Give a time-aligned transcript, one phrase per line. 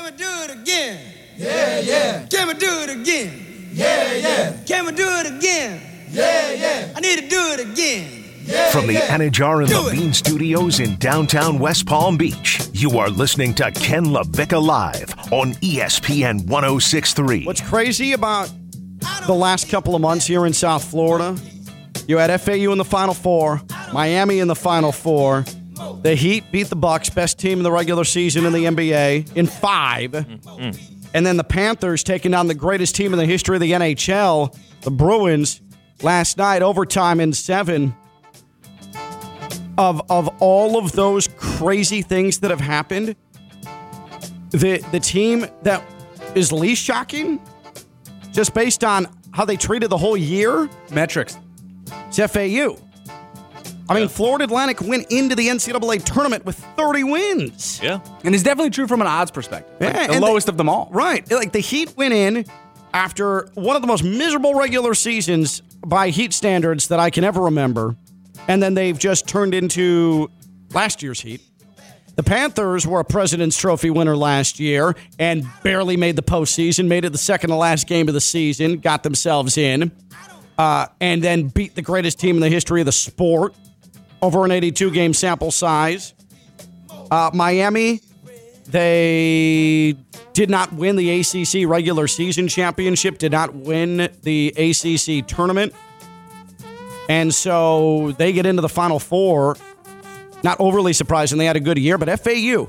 [0.00, 0.98] Can we do it again?
[1.36, 2.26] Yeah, yeah.
[2.26, 3.68] Can we do it again?
[3.70, 4.56] Yeah, yeah.
[4.64, 5.82] Can we do it again?
[6.08, 6.92] Yeah, yeah.
[6.96, 8.24] I need to do it again.
[8.46, 13.52] Yeah, From the Anajar and Levine Studios in downtown West Palm Beach, you are listening
[13.56, 17.44] to Ken LaVecchia Live on ESPN 1063.
[17.44, 18.50] What's crazy about
[19.26, 21.36] the last couple of months here in South Florida?
[22.08, 23.60] You had FAU in the Final Four,
[23.92, 25.44] Miami in the Final Four.
[26.02, 29.46] The Heat beat the Bucks, best team in the regular season in the NBA, in
[29.46, 30.96] 5 mm-hmm.
[31.12, 34.56] And then the Panthers taking down the greatest team in the history of the NHL,
[34.82, 35.60] the Bruins,
[36.02, 37.94] last night, overtime in seven.
[39.76, 43.16] Of, of all of those crazy things that have happened,
[44.50, 45.82] the the team that
[46.34, 47.40] is least shocking,
[48.30, 51.38] just based on how they treated the whole year, Metrics.
[52.08, 52.76] it's FAU.
[53.90, 57.80] I mean, Florida Atlantic went into the NCAA tournament with 30 wins.
[57.82, 57.98] Yeah.
[58.24, 59.74] And it's definitely true from an odds perspective.
[59.80, 60.88] Like, Yeah, the and lowest of them all.
[60.92, 61.28] Right.
[61.30, 62.44] Like the Heat went in
[62.94, 67.42] after one of the most miserable regular seasons by Heat standards that I can ever
[67.42, 67.96] remember.
[68.46, 70.30] And then they've just turned into
[70.72, 71.40] last year's Heat.
[72.14, 77.04] The Panthers were a President's Trophy winner last year and barely made the postseason, made
[77.04, 79.90] it the second to last game of the season, got themselves in,
[80.58, 83.54] uh, and then beat the greatest team in the history of the sport
[84.22, 86.14] over an 82 game sample size.
[87.10, 88.00] Uh, Miami,
[88.66, 89.96] they
[90.32, 95.74] did not win the ACC regular season championship, did not win the ACC tournament.
[97.08, 99.56] And so they get into the Final Four.
[100.42, 101.38] Not overly surprising.
[101.38, 102.68] They had a good year, but FAU,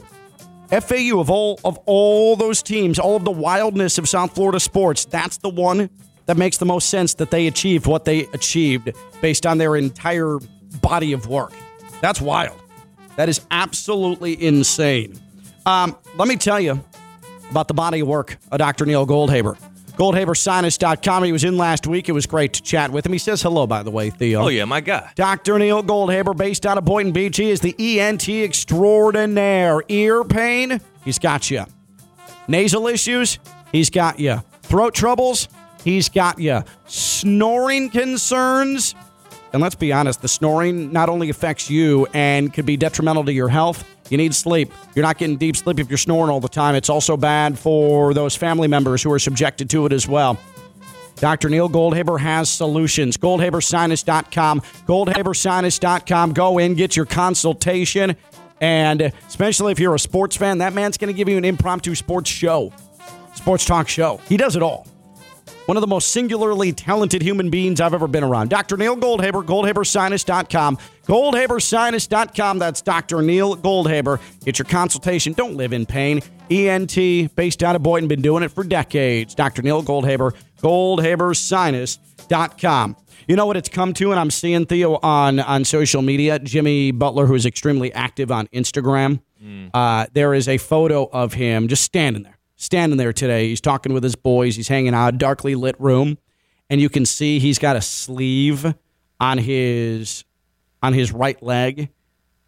[0.72, 5.06] FAU of all of all those teams, all of the wildness of South Florida sports,
[5.06, 5.90] that's the one
[6.26, 8.92] that makes the most sense that they achieved what they achieved
[9.22, 10.40] based on their entire
[10.81, 11.53] body of work.
[12.02, 12.59] That's wild.
[13.16, 15.19] That is absolutely insane.
[15.66, 16.83] Um, let me tell you
[17.50, 18.86] about the body of work of Dr.
[18.86, 19.58] Neil Goldhaber.
[19.97, 21.23] GoldhaberSinus.com.
[21.25, 22.09] He was in last week.
[22.09, 23.11] It was great to chat with him.
[23.11, 24.44] He says hello, by the way, Theo.
[24.44, 25.11] Oh, yeah, my guy.
[25.15, 25.60] Dr.
[25.60, 27.37] Neil Goldhaber, based out of Boynton Beach.
[27.37, 29.83] He is the ENT extraordinaire.
[29.89, 31.65] Ear pain, he's got you.
[32.48, 33.37] Nasal issues,
[33.71, 34.42] he's got you.
[34.64, 35.49] Throat troubles,
[35.83, 36.64] he's got you.
[36.87, 38.95] Snoring concerns,
[39.54, 43.34] and let's be honest, the snoring not only affects you and could be detrimental to
[43.34, 44.72] your health, you need sleep.
[44.95, 46.76] You're not getting deep sleep if you're snoring all the time.
[46.76, 50.40] It's also bad for those family members who are subjected to it as well.
[51.16, 51.50] Dr.
[51.50, 53.16] Neil Goldhaber has solutions.
[53.17, 54.61] GoldhaberSinus.com.
[54.61, 56.34] GoldhaberSinus.com.
[56.34, 58.16] Go in, get your consultation.
[58.60, 61.95] And especially if you're a sports fan, that man's going to give you an impromptu
[61.95, 62.73] sports show,
[63.34, 64.20] sports talk show.
[64.28, 64.88] He does it all.
[65.67, 68.49] One of the most singularly talented human beings I've ever been around.
[68.49, 68.77] Dr.
[68.77, 70.77] Neil Goldhaber, GoldhaberSinus.com.
[71.05, 72.60] GoldhaberSinus.com.
[72.60, 73.22] That's Dr.
[73.22, 74.20] Neil Goldhaber.
[74.44, 75.33] Get your consultation.
[75.33, 76.22] Don't live in pain.
[76.49, 76.95] ENT,
[77.36, 79.36] based out of Boynton, been doing it for decades.
[79.36, 79.61] Dr.
[79.61, 82.98] Neil Goldhaber, GoldhaberSinus.com.
[83.28, 86.39] You know what it's come to, and I'm seeing Theo on, on social media.
[86.39, 89.22] Jimmy Butler, who is extremely active on Instagram,
[89.73, 93.48] uh, there is a photo of him just standing there standing there today.
[93.49, 94.55] He's talking with his boys.
[94.55, 96.17] He's hanging out, darkly lit room,
[96.70, 98.73] and you can see he's got a sleeve
[99.20, 100.23] on his
[100.83, 101.89] on his right leg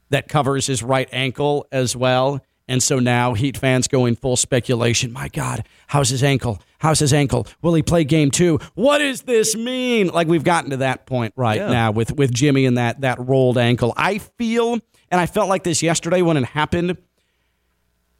[0.09, 2.41] that covers his right ankle as well.
[2.67, 5.11] And so now Heat fans go in full speculation.
[5.11, 6.61] My God, how's his ankle?
[6.79, 7.45] How's his ankle?
[7.61, 8.59] Will he play game two?
[8.75, 10.07] What does this mean?
[10.07, 11.67] Like we've gotten to that point right Yeah.
[11.69, 13.93] now with with Jimmy and that that rolled ankle.
[13.97, 14.73] I feel,
[15.11, 16.97] and I felt like this yesterday when it happened.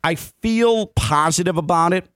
[0.04, 2.10] I feel positive about it.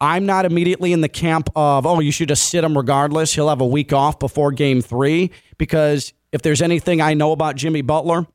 [0.00, 3.34] I'm not immediately in the camp of, oh, you should just sit him regardless.
[3.34, 5.30] He'll have a week off before game three.
[5.56, 8.26] Because if there's anything I know about Jimmy Butler,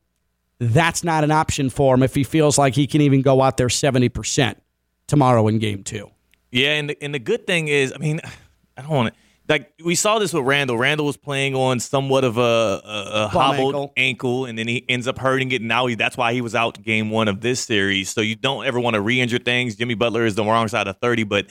[0.59, 3.57] that's not an option for him if he feels like he can even go out
[3.57, 4.55] there 70%
[5.07, 6.09] tomorrow in game two.
[6.51, 8.21] Yeah, and the, and the good thing is, I mean,
[8.77, 9.19] I don't want to.
[9.49, 10.77] Like we saw this with Randle.
[10.77, 12.81] Randle was playing on somewhat of a, a,
[13.23, 13.93] a hobbled ankle.
[13.97, 14.45] ankle.
[14.45, 15.61] and then he ends up hurting it.
[15.61, 18.09] And now he, that's why he was out game one of this series.
[18.09, 19.75] So you don't ever want to re-injure things.
[19.75, 21.47] Jimmy Butler is the wrong side of thirty, but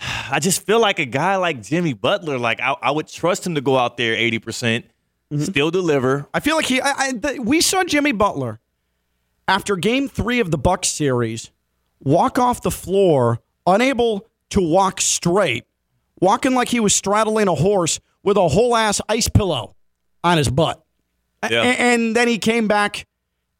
[0.30, 3.54] I just feel like a guy like Jimmy Butler, like I, I would trust him
[3.54, 4.86] to go out there eighty percent,
[5.30, 5.42] mm-hmm.
[5.42, 6.26] still deliver.
[6.32, 6.80] I feel like he.
[6.80, 8.60] I, I, the, we saw Jimmy Butler
[9.46, 11.50] after Game Three of the Bucks series
[12.00, 15.64] walk off the floor, unable to walk straight,
[16.24, 19.76] walking like he was straddling a horse with a whole ass ice pillow
[20.24, 20.82] on his butt.
[21.42, 23.06] A- and then he came back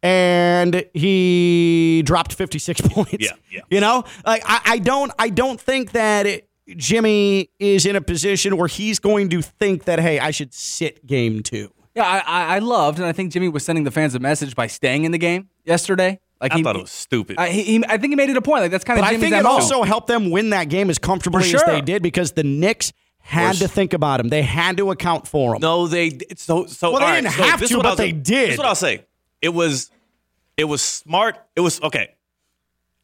[0.02, 3.12] and he dropped 56 points.
[3.20, 3.60] Yeah, yeah.
[3.70, 8.00] You know, like I, I don't, I don't think that it, Jimmy is in a
[8.00, 11.70] position where he's going to think that, hey, I should sit game two.
[11.94, 14.56] Yeah, I, I, I loved, and I think Jimmy was sending the fans a message
[14.56, 16.18] by staying in the game yesterday.
[16.44, 17.36] Like I he, thought it was stupid.
[17.38, 18.62] I, he, he- I think he made it a point.
[18.62, 19.48] Like that's kind of But I think it MO.
[19.48, 22.92] also helped them win that game as comfortably For as they did because the Knicks
[23.20, 24.28] had to think about him.
[24.28, 25.60] They had to account for him.
[25.62, 26.90] No, they so so.
[26.92, 28.48] Well, they all right, didn't so have this is to, what but I'll they did.
[28.48, 29.04] This is what I'll say.
[29.42, 29.90] It was,
[30.58, 31.38] it was smart.
[31.56, 32.10] It was okay.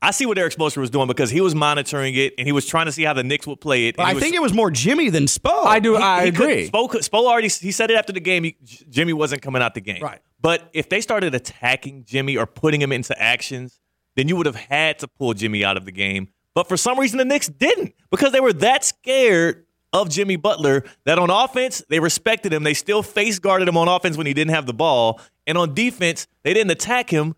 [0.03, 2.65] I see what Erik Spoelstra was doing because he was monitoring it and he was
[2.67, 3.97] trying to see how the Knicks would play it.
[3.97, 5.67] But I was- think it was more Jimmy than Spo.
[5.67, 5.97] I do.
[5.97, 6.69] he- I he agree.
[6.71, 8.45] Spo, Spo already he said it after the game.
[8.45, 8.57] He,
[8.89, 10.03] Jimmy wasn't coming out the game.
[10.03, 10.21] Right.
[10.41, 13.81] But if they started attacking Jimmy or putting him into actions,
[14.17, 16.29] then you would have had to pull Jimmy out of the game.
[16.55, 20.85] But for some reason, the Knicks didn't because they were that scared of Jimmy Butler
[21.05, 22.63] that on offense they respected him.
[22.63, 25.75] They still face guarded him on offense when he didn't have the ball, and on
[25.75, 27.35] defense they didn't attack him.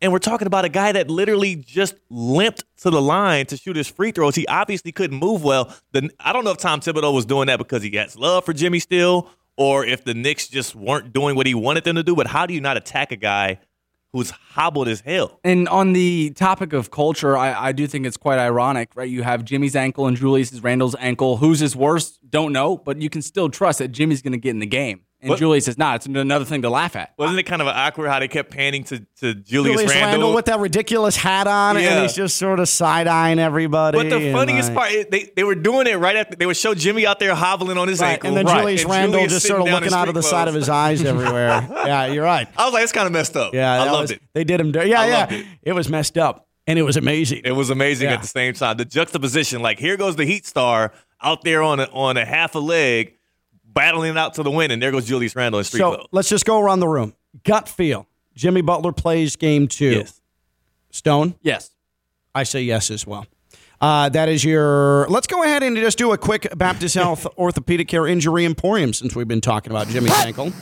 [0.00, 3.76] And we're talking about a guy that literally just limped to the line to shoot
[3.76, 4.34] his free throws.
[4.34, 5.74] He obviously couldn't move well.
[5.92, 8.52] The, I don't know if Tom Thibodeau was doing that because he has love for
[8.52, 12.16] Jimmy still, or if the Knicks just weren't doing what he wanted them to do.
[12.16, 13.60] But how do you not attack a guy
[14.12, 15.40] who's hobbled as hell?
[15.44, 19.08] And on the topic of culture, I, I do think it's quite ironic, right?
[19.08, 21.38] You have Jimmy's ankle and Julius Randle's ankle.
[21.38, 22.18] Whose is worse?
[22.28, 25.02] Don't know, but you can still trust that Jimmy's going to get in the game.
[25.24, 25.96] And What- Julius is not.
[25.96, 27.14] It's another thing to laugh at.
[27.16, 30.10] Wasn't it kind of awkward how they kept panning to, to Julius, Julius Randle?
[30.10, 31.94] Randle with that ridiculous hat on, Yeah.
[31.94, 33.96] and he's just sort of side eyeing everybody.
[33.96, 36.58] but the funniest like- part, is they, they were doing it right after they would
[36.58, 38.60] show Jimmy out there hobbling on his Right, ankle, and then Right.
[38.60, 40.68] Julius And Randle Julius just sort of looking out of the street side of his
[40.68, 41.66] eyes everywhere.
[41.86, 42.46] yeah, you're right.
[42.56, 43.54] I was like, it's kind of messed up.
[43.54, 44.22] Yeah, I loved was- it.
[44.34, 44.72] They did him.
[44.72, 44.90] Dirty.
[44.90, 45.18] Yeah, I yeah.
[45.20, 45.46] loved it.
[45.62, 47.40] It was messed up, and it was amazing.
[47.46, 48.14] It was amazing Yeah.
[48.16, 48.76] at the same time.
[48.76, 50.92] The juxtaposition, like here goes the Heat star
[51.22, 53.14] out there on a, on a half a leg,
[53.74, 56.08] battling it out to the win, and there goes Julius Randle in street so clothes.
[56.12, 57.14] let's just go around the room.
[57.44, 58.06] Gut feel.
[58.34, 59.90] Jimmy Butler plays game two.
[59.90, 60.20] Yes.
[60.90, 61.34] Stone.
[61.42, 61.70] Yes.
[62.34, 63.26] I say yes as well.
[63.80, 65.06] Uh, that is your.
[65.08, 69.14] Let's go ahead and just do a quick Baptist Health Orthopedic Care Injury Emporium since
[69.14, 70.52] we've been talking about Jimmy's ankle.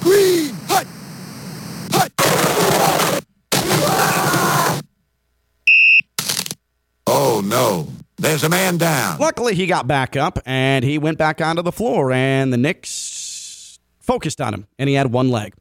[0.00, 0.86] Green hut.
[1.92, 2.12] Hut.
[7.06, 9.18] Oh no, there's a man down.
[9.18, 13.78] Luckily, he got back up and he went back onto the floor, and the Knicks
[14.00, 15.54] focused on him, and he had one leg.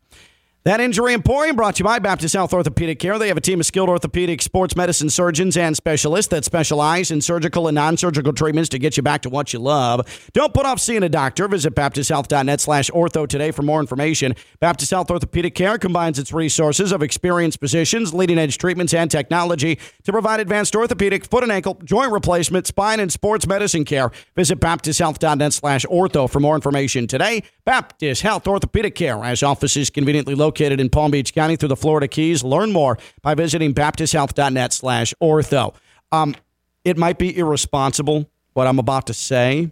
[0.65, 3.19] That Injury Emporium brought to you by Baptist Health Orthopedic Care.
[3.19, 7.21] They have a team of skilled orthopedic sports medicine surgeons and specialists that specialize in
[7.21, 10.01] surgical and non-surgical treatments to get you back to what you love.
[10.33, 11.47] Don't put off seeing a doctor.
[11.47, 14.33] Visit baptisthealth.net slash ortho today for more information.
[14.59, 20.11] Baptist Health Orthopedic Care combines its resources of experienced physicians, leading-edge treatments, and technology to
[20.11, 24.11] provide advanced orthopedic, foot and ankle, joint replacement, spine, and sports medicine care.
[24.35, 27.43] Visit baptisthealth.net slash ortho for more information today.
[27.65, 32.07] Baptist Health Orthopedic Care has offices conveniently located in Palm Beach County through the Florida
[32.07, 32.43] Keys.
[32.43, 35.75] Learn more by visiting baptisthealth.net slash ortho.
[36.11, 36.35] Um,
[36.83, 39.71] it might be irresponsible what I'm about to say,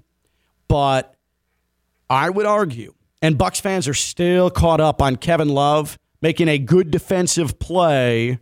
[0.67, 1.15] but
[2.09, 6.57] I would argue, and Bucks fans are still caught up on Kevin Love making a
[6.57, 8.39] good defensive play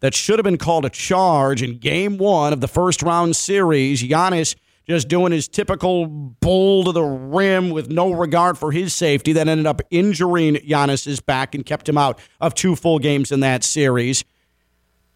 [0.00, 4.02] that should have been called a charge in game one of the first round series.
[4.02, 4.54] Giannis
[4.88, 9.48] just doing his typical bull to the rim with no regard for his safety that
[9.48, 13.64] ended up injuring Giannis's back and kept him out of two full games in that
[13.64, 14.24] series.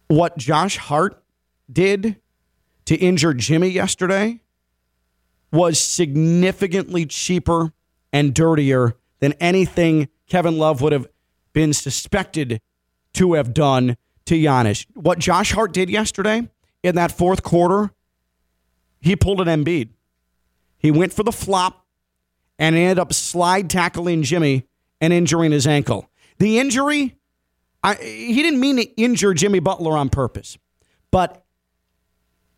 [0.07, 1.23] What Josh Hart
[1.71, 2.15] did
[2.85, 4.39] to injure Jimmy yesterday
[5.51, 7.73] was significantly cheaper
[8.11, 11.07] and dirtier than anything Kevin Love would have
[11.53, 12.61] been suspected
[13.13, 14.85] to have done to Giannis.
[14.93, 16.49] What Josh Hart did yesterday
[16.83, 17.91] in that fourth quarter,
[18.99, 19.89] he pulled an Embiid.
[20.77, 21.85] He went for the flop
[22.57, 24.67] and ended up slide tackling Jimmy
[25.01, 26.09] and injuring his ankle.
[26.37, 27.17] The injury,
[27.83, 30.57] I, he didn't mean to injure Jimmy Butler on purpose,
[31.11, 31.43] but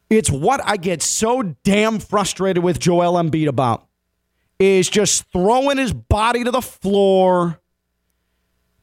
[0.09, 3.87] it's what I get so damn frustrated with Joel Embiid about
[4.59, 7.60] is just throwing his body to the floor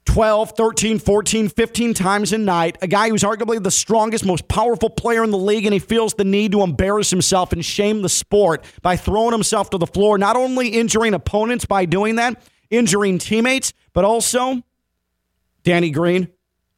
[0.09, 2.79] 12, 13, 14, 15 times a night.
[2.81, 6.15] A guy who's arguably the strongest, most powerful player in the league, and he feels
[6.15, 10.17] the need to embarrass himself and shame the sport by throwing himself to the floor,
[10.17, 14.63] not only injuring opponents by doing that, injuring teammates, but also
[15.63, 16.29] Danny Green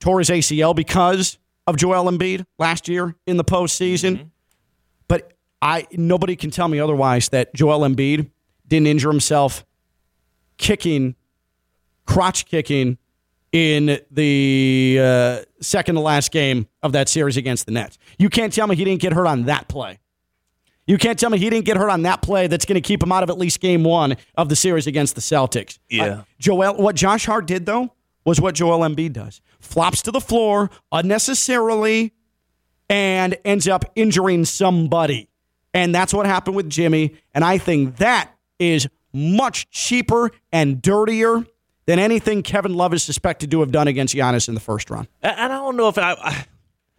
[0.01, 4.17] tore his ACL because of Joel Embiid last year in the postseason.
[4.17, 4.29] Mm-hmm.
[5.07, 8.29] But I nobody can tell me otherwise that Joel Embiid
[8.67, 9.65] didn't injure himself
[10.57, 11.15] kicking,
[12.07, 12.99] crotch kicking
[13.53, 17.99] in the uh, second to last game of that series against the Nets.
[18.19, 19.99] You can't tell me he didn't get hurt on that play.
[20.87, 23.03] You can't tell me he didn't get hurt on that play that's going to keep
[23.03, 25.79] him out of at least game one of the series against the Celtics.
[25.89, 26.05] Yeah.
[26.05, 27.93] Uh, Joel, what Josh Hart did, though,
[28.25, 32.13] was what Joel Embiid does flops to the floor unnecessarily
[32.89, 35.29] and ends up injuring somebody.
[35.73, 37.15] And that's what happened with Jimmy.
[37.35, 41.45] And I think that is much cheaper and dirtier
[41.91, 45.09] than anything Kevin Love is suspected to have done against Giannis in the first round.
[45.23, 46.45] And I don't know if I, I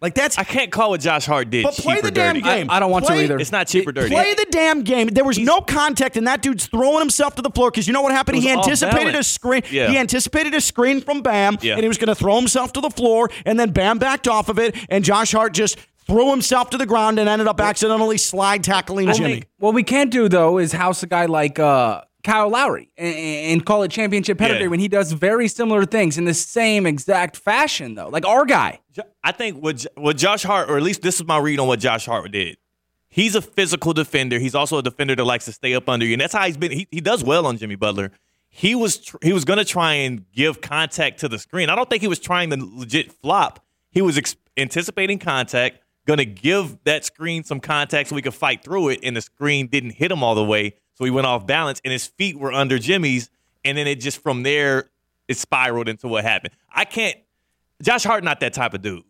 [0.02, 1.62] Like that's I can't call what Josh Hart did.
[1.62, 2.44] But play cheap or the damn dirty.
[2.44, 2.70] game.
[2.70, 3.38] I don't want to Play- either.
[3.38, 4.10] It's not cheap or dirty.
[4.10, 5.06] Play the damn game.
[5.08, 8.02] There was no contact, and that dude's throwing himself to the floor because you know
[8.02, 8.38] what happened?
[8.38, 9.62] He anticipated a screen.
[9.70, 9.88] Yeah.
[9.88, 11.74] He anticipated a screen from Bam, Yeah.
[11.74, 14.48] and he was going to throw himself to the floor, and then Bam backed off
[14.48, 18.18] of it, and Josh Hart just threw himself to the ground and ended up accidentally
[18.18, 19.34] slide tackling Well, Jimmy.
[19.34, 23.64] make- what we can't do though is house a guy like uh, Kyle Lowry and,
[23.66, 24.68] call it championship pedigree Yeah.
[24.68, 28.08] when he does very similar things in the same exact fashion though.
[28.08, 28.80] Like our guy.
[29.24, 31.80] I think what what Josh Hart, or at least this is my read on what
[31.80, 32.58] Josh Hart did.
[33.08, 34.38] He's a physical defender.
[34.38, 36.56] He's also a defender that likes to stay up under you, and that's how he's
[36.56, 36.72] been.
[36.72, 38.10] He, he does well on Jimmy Butler.
[38.48, 41.68] He was tr- he was going to try and give contact to the screen.
[41.70, 43.64] I don't think he was trying to legit flop.
[43.90, 48.34] He was ex- anticipating contact, going to give that screen some contact so we could
[48.34, 51.26] fight through it, and the screen didn't hit him all the way, so he went
[51.26, 53.28] off balance, and his feet were under Jimmy's,
[53.64, 54.90] and then it just from there
[55.26, 56.54] it spiraled into what happened.
[56.72, 57.16] I can't.
[57.82, 59.02] Josh Hart not that type of dude.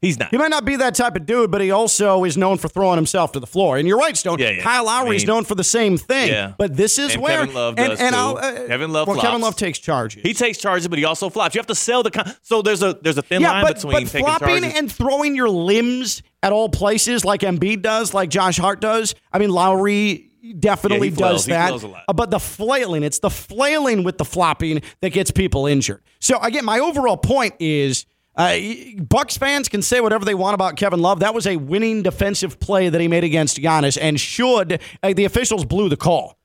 [0.00, 0.28] He's not.
[0.28, 2.96] He might not be that type of dude, but he also is known for throwing
[2.96, 3.78] himself to the floor.
[3.78, 4.38] And you're right, Stone.
[4.38, 4.62] Yeah, yeah.
[4.62, 6.28] Kyle Lowry is I mean- known for the same thing.
[6.28, 6.52] Yeah.
[6.58, 8.20] But this is And where Kevin Love and, does, and too.
[8.20, 9.40] Uh, Kevin Love Well, Kevin.
[9.40, 10.22] Love takes charges.
[10.22, 11.54] He takes charges, but he also flops.
[11.54, 13.76] You have to sell the con- so there's a there's a thin yeah, line but,
[13.76, 14.78] between but taking flopping charges.
[14.78, 19.14] and throwing your limbs at all places like Embiid does, like Josh Hart does.
[19.32, 21.68] I mean, Lowry definitely Yeah, does that.
[21.68, 22.04] flails a lot.
[22.14, 26.02] But the flailing, it's the flailing with the flopping that gets people injured.
[26.20, 28.06] So again, my overall point is.
[28.36, 28.58] Uh,
[28.98, 31.20] Bucks fans can say whatever they want about Kevin Love.
[31.20, 35.24] That was a winning defensive play that he made against Giannis, and should uh, the
[35.24, 36.36] officials blew the call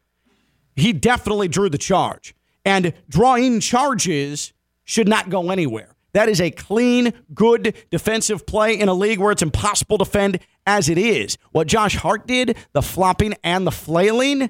[0.76, 2.34] he definitely drew the charge.
[2.66, 4.54] And drawing charges
[4.84, 5.96] should not go anywhere.
[6.14, 10.40] That is a clean, good defensive play in a league where it's impossible to defend
[10.66, 11.38] as it is.
[11.52, 14.50] What Josh Hart did, the flopping and the flailing,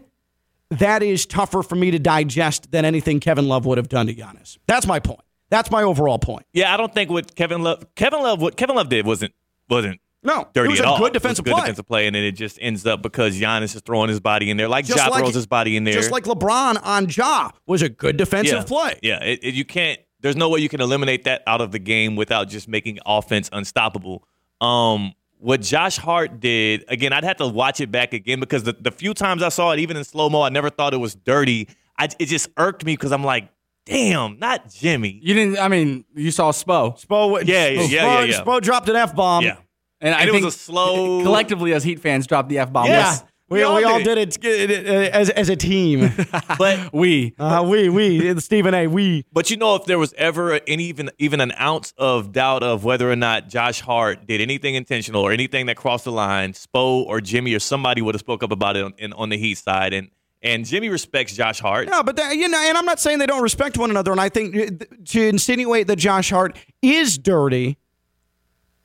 [0.70, 4.14] that is tougher for me to digest than anything Kevin Love would have done to
[4.14, 4.58] Giannis.
[4.68, 5.22] That's my point.
[5.50, 6.46] That's my overall point.
[6.54, 9.34] yeah, I don't think what Kevin Love Kevin Love what Kevin Love did wasn't
[9.68, 10.98] wasn't No, dirty it was at a all.
[11.00, 11.62] good It was defensive good play.
[11.62, 14.58] defensive play, and then it just ends up because Giannis is throwing his body in
[14.58, 15.94] there, like Just Ja like- throws his body in there.
[15.96, 19.00] Just like LeBron on Ja was a good defensive yeah, play.
[19.02, 20.00] Yeah, it, it- you can't.
[20.22, 23.50] There's no way you can eliminate that out of the game without just making offense
[23.54, 24.24] unstoppable.
[24.62, 28.74] Um, what Josh Hart did again, I'd have to watch it back again because the,
[28.74, 31.16] the few times I saw it, even in slow mo, I never thought it was
[31.16, 31.70] dirty.
[31.98, 33.50] I, it just irked me because I'm like,
[33.86, 35.20] damn, not Jimmy.
[35.24, 37.00] You didn't I mean, you saw Spo.
[37.04, 38.42] Spo, Yeah, yeah, yeah, Spo, yeah, yeah.
[38.42, 39.44] Spo dropped an F bomb.
[39.44, 39.58] Yeah,
[40.02, 42.88] And, I And it was a slow- collectively as Heat fans dropped the F bomb.
[42.88, 43.18] Yeah,
[43.50, 46.12] we, We all we all did did it, uh, as, as a team.
[46.58, 48.88] but We uh, we, we, Stephen A.
[48.88, 49.26] We.
[49.32, 52.84] But you know, if there was ever any even even an ounce of doubt of
[52.84, 57.06] whether or not Josh Hart did anything intentional or anything that crossed the line, Spo
[57.06, 59.58] or Jimmy or somebody would have spoke up about it on, in, on the Heat
[59.58, 60.10] side, and
[60.42, 61.88] and Jimmy respects Josh Hart.
[61.90, 64.12] No, but that, you know, and I'm not saying they don't respect one another.
[64.12, 67.78] And I think uh, to insinuate that Josh Hart is dirty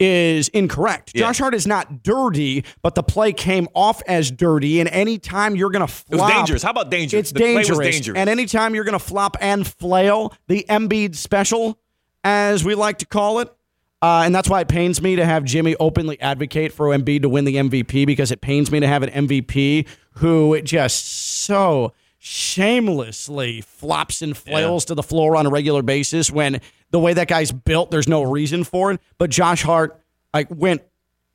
[0.01, 1.13] is incorrect.
[1.15, 1.21] Yeah.
[1.27, 4.81] Josh Hart is not dirty, but the play came off as dirty.
[4.81, 6.63] And anytime you're going to It was dangerous.
[6.63, 7.21] How about dangerous?
[7.21, 7.95] It's The play was dangerous.
[7.97, 8.19] dangerous.
[8.19, 11.79] And anytime you're going to flop and flail, the Embiid special,
[12.25, 13.55] as we like to call it.
[14.03, 17.29] Uh, and that's why it pains me to have Jimmy openly advocate for Embiid to
[17.29, 19.87] win the MVP because it pains me to have an MVP
[20.17, 21.93] who just so
[22.25, 26.59] shamelessly flops and flails to the floor on a regular basis when
[26.91, 29.01] the way that guy's built, there's no reason for it.
[29.19, 30.01] But Josh Hart
[30.33, 30.81] like went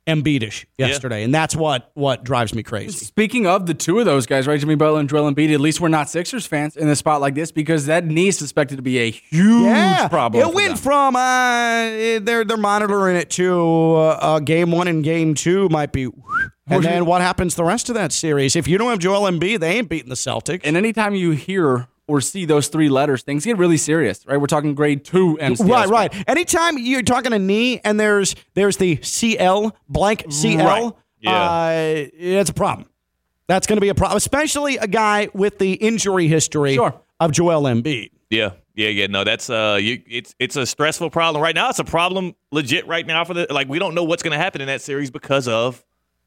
[0.08, 3.04] Embiidish yesterday, and that's what what drives me crazy.
[3.04, 5.80] Speaking of the two of those guys, right, Jimmy Butler and Joel Embiid, at least
[5.80, 8.82] we're not Sixers fans in a spot like this because that knee is suspected to
[8.82, 10.48] be a huge problem.
[10.48, 10.76] It went them.
[10.78, 15.92] from uh, they're they're monitoring it to uh, uh, game one and game two might
[15.92, 16.08] be,
[16.70, 18.56] and then what happens the rest of that series?
[18.56, 20.60] If you don't have Joel Embiid, they ain't beating the Celtics.
[20.64, 24.36] And anytime you hear or see those three letters, things get really serious, right?
[24.36, 25.68] We're talking grade two MCS.
[25.68, 26.28] Right, right.
[26.28, 30.92] Anytime you're talking a knee and there's there's the CL blank CL, Right.
[31.20, 31.32] Yeah.
[31.32, 32.88] uh, it's a problem.
[33.46, 36.94] That's going to be a problem, especially a guy with the injury history Sure.
[37.18, 38.10] of Joel Embiid.
[38.30, 39.06] Yeah, yeah, yeah.
[39.08, 41.68] No, that's uh, you, it's it's a stressful problem right now.
[41.68, 43.68] It's a problem legit right now for the like.
[43.68, 45.84] We don't know what's going to happen in that series because of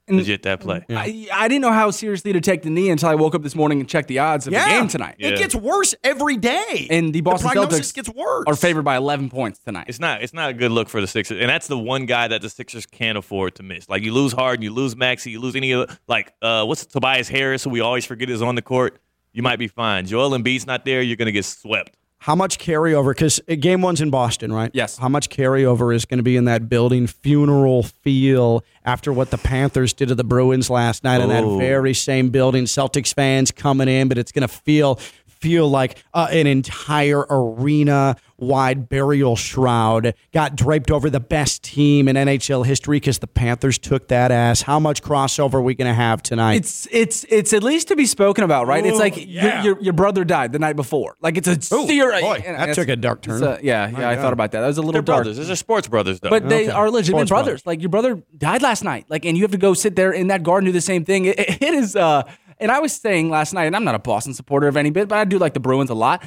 [0.10, 0.86] legit that play.
[0.89, 3.55] I, I didn't know how seriously to take the knee until I woke up this
[3.55, 5.15] morning and checked the odds of the game tonight.
[5.19, 6.88] It gets worse every day.
[6.89, 8.45] And the Boston prognosis Celtics gets worse.
[8.48, 9.86] are favored by 11 points tonight.
[9.88, 12.27] It's not it's not a good look for the Sixers, and that's the one guy
[12.27, 13.88] that the Sixers can't afford to miss.
[13.89, 16.86] Like you lose Harden, you lose Maxey, you lose any of the, like uh, what's
[16.86, 19.00] Tobias Harris, who we always forget is on the court.
[19.31, 20.05] You might be fine.
[20.05, 21.01] Joel Embiid's not there.
[21.01, 21.98] You're going to get swept.
[22.24, 23.10] How much carryover?
[23.12, 24.72] Because uh, game one's in Boston, right?
[24.74, 24.98] Yes.
[24.98, 29.38] How much carryover is going to be in that building funeral feel after what the
[29.38, 31.58] Panthers did to the Bruins last night in that Oh.
[31.58, 32.63] very same building?
[32.63, 35.01] Celtics fans coming in, but it's going to feel
[35.43, 42.07] feel like uh, an entire arena wide burial shroud got draped over the best team
[42.07, 44.62] in NHL history because the Panthers took that ass.
[44.62, 46.53] How much crossover are we going to have tonight?
[46.55, 48.85] It's it's it's at least to be spoken about, right?
[48.85, 49.63] it's like yeah.
[49.63, 51.17] your, your your brother died the night before.
[51.21, 52.21] Like it's a Ooh, serious.
[52.21, 53.43] boy, and that took a dark turn.
[53.43, 54.62] a- yeah, yeah, I thought about that.
[54.62, 55.23] That was a little They're dark.
[55.23, 55.38] brothers.
[55.38, 56.29] These are sports brothers, though.
[56.29, 56.71] But they Okay.
[56.71, 57.45] are legitimate Sports brothers.
[57.63, 57.65] brothers.
[57.65, 59.05] Like your brother died last night.
[59.09, 61.25] Like, and you have to go sit there in that garden do the same thing.
[61.25, 61.95] It, it is.
[61.95, 62.23] uh
[62.63, 65.10] And I was saying last night, and I'm not a Boston supporter of any bit,
[65.10, 66.24] but I do like the Bruins a lot.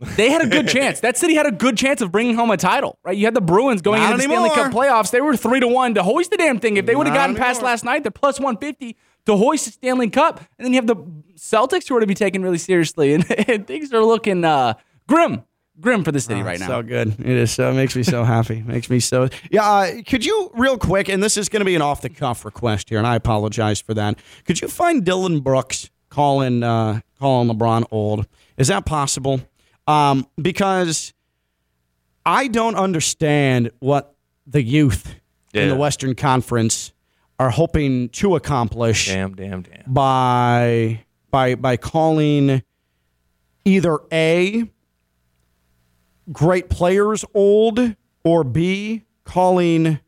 [0.00, 0.98] They had a good chance.
[1.00, 3.16] That city had a good chance of bringing home a title, right?
[3.16, 4.82] You had the Bruins going Not into the Stanley Cup anymore.
[4.84, 5.10] playoffs.
[5.12, 6.76] They were three to one to hoist the damn thing.
[6.76, 9.70] If they would have gotten past last night, they're plus one fifty to hoist the
[9.70, 10.40] Stanley Cup.
[10.58, 10.96] And then you have the
[11.36, 14.74] Celtics who are to be taken really seriously, and, and things are looking uh,
[15.08, 15.44] grim,
[15.80, 16.66] grim for the city right now.
[16.66, 17.18] So good.
[17.18, 18.62] It is so it makes me so happy.
[18.66, 19.68] Makes me so yeah.
[19.68, 21.08] Uh, could you real quick?
[21.08, 23.80] And this is going to be an off the cuff request here, and I apologize
[23.80, 24.18] for that.
[24.44, 28.26] Could you find Dillon Brooks calling uh, calling LeBron old?
[28.56, 29.40] Is that possible?
[29.86, 31.12] Um, because
[32.24, 34.14] I don't understand what
[34.46, 35.14] the youth
[35.54, 36.92] in the Western Conference
[37.38, 39.84] are hoping to accomplish damn, damn, damn.
[39.86, 42.62] by by by calling
[43.64, 44.68] either a
[46.32, 50.00] great players old or b calling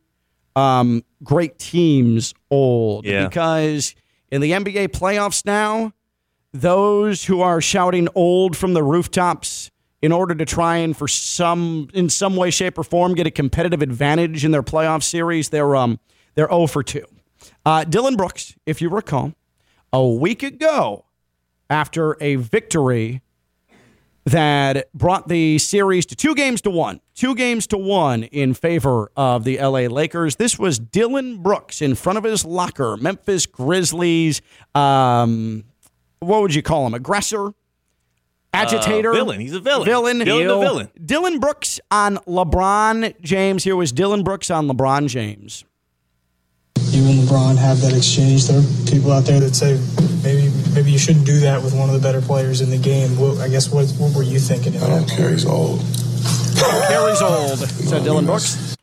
[0.56, 3.28] um, great teams old Yeah.
[3.28, 3.94] because
[4.30, 5.92] in the NBA playoffs now
[6.52, 9.70] those who are shouting old from the rooftops
[10.00, 13.30] in order to try and for some in some way shape or form get a
[13.30, 15.98] competitive advantage in their playoff series they're um
[16.34, 17.04] they're 0 for 2
[17.66, 19.32] uh, Dillon Brooks if you recall
[19.92, 21.04] a week ago
[21.70, 23.20] after a victory
[24.30, 27.00] that brought the series to two games to one.
[27.14, 30.36] Two games to one in favor of the LA Lakers.
[30.36, 34.40] This was Dillon Brooks in front of his locker, Memphis Grizzlies.
[34.74, 35.64] Um,
[36.20, 36.94] what would you call him?
[36.94, 37.52] Aggressor?
[38.52, 39.10] Agitator?
[39.10, 39.40] Uh, villain.
[39.40, 39.84] He's a villain.
[39.84, 40.20] Villain.
[40.20, 40.60] Heel.
[40.60, 40.88] villain.
[41.04, 43.64] Dillon Brooks on LeBron James.
[43.64, 45.64] Here was Dillon Brooks on LeBron James.
[46.90, 48.46] You and LeBron have that exchange.
[48.46, 49.78] There are people out there that say
[50.22, 53.18] maybe maybe you shouldn't do that with one of the better players in the game.
[53.18, 54.76] What, I guess what what were you thinking?
[54.76, 55.30] I don't care.
[55.30, 55.80] He's old.
[56.88, 58.76] Carries old, said Dillon Brooks.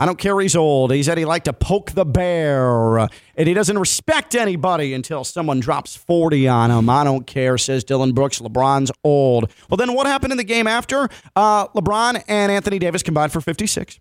[0.00, 0.92] I don't care he's old.
[0.92, 2.98] He said he liked to poke the bear.
[2.98, 6.88] And he doesn't respect anybody until someone drops 40 on him.
[6.88, 8.38] I don't care, says Dillon Brooks.
[8.38, 9.50] LeBron's old.
[9.68, 11.08] Well, then what happened in the game after?
[11.34, 13.98] Uh, LeBron and Anthony Davis combined for 56.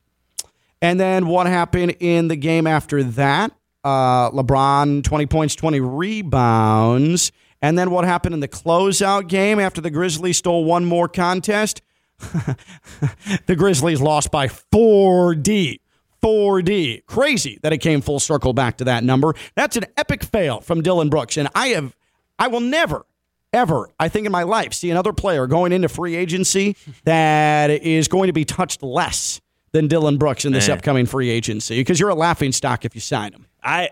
[0.81, 3.51] And then what happened in the game after that?
[3.83, 7.31] Uh, LeBron, 20 points, 20 rebounds.
[7.61, 11.81] And then what happened in the closeout game after the Grizzlies stole one more contest?
[12.19, 15.79] the Grizzlies lost by 4D.
[16.21, 17.05] 4D.
[17.05, 19.33] Crazy that it came full circle back to that number.
[19.55, 21.37] That's an epic fail from Dillon Brooks.
[21.37, 21.95] And I have,
[22.37, 23.05] I will never,
[23.53, 28.07] ever, I think in my life, see another player going into free agency that is
[28.07, 29.41] going to be touched less
[29.77, 30.77] than Dillon Brooks in this Man.
[30.77, 33.45] upcoming free agency because you're a laughing stock if you sign him.
[33.63, 33.89] I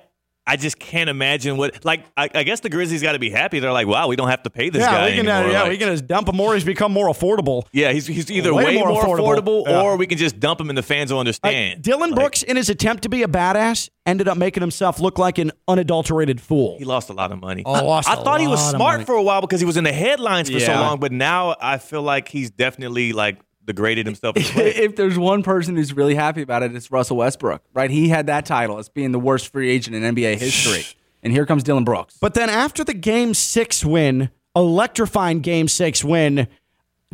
[0.48, 3.60] I just can't imagine what like I, I guess the Grizzlies got to be happy.
[3.60, 5.62] They're like, wow, we don't have to pay this yeah, guy we can, uh, yeah,
[5.64, 6.54] Like, we can just dump him more.
[6.54, 7.64] He's become more affordable.
[7.74, 9.38] yeah, he's he's either Way way, more more, affordable.
[9.42, 9.82] affordable, Yeah.
[9.82, 11.82] or we can just dump him and the fans will Like, understand.
[11.82, 15.18] Dillon Like, Brooks, in his attempt to be a badass, ended up making himself look
[15.18, 16.78] like an unadulterated fool.
[16.78, 17.64] He lost a lot of money.
[17.66, 19.06] Oh, lost I, thought he was smart money.
[19.06, 21.80] for a while because he was in the headlines for so long, but now I
[21.80, 24.38] feel like he's definitely like degraded himself.
[24.38, 24.68] as a player.
[24.76, 27.90] if there's one person who's really happy about it, it's Russell Westbrook, right?
[27.90, 30.86] He had that title as being the worst free agent in NBA history.
[31.24, 32.18] And here comes Dillon Brooks.
[32.22, 36.48] But then after the game six win, electrifying game six win,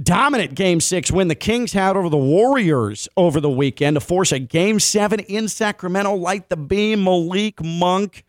[0.02, 4.32] dominant game six win the Kings had over the Warriors over the weekend to force
[4.32, 8.26] a game seven in Sacramento, light the beam, Malik Monk.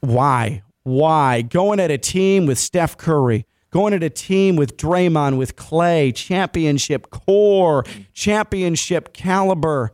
[0.00, 0.62] Why?
[0.82, 1.42] Why?
[1.42, 6.12] Going at a team with Steph Curry, going at a team with Draymond, with Clay,
[6.12, 7.82] championship core,
[8.12, 9.92] championship caliber.